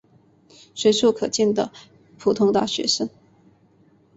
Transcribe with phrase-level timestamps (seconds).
[0.73, 1.71] 随处可见的
[2.17, 3.07] 普通大学生。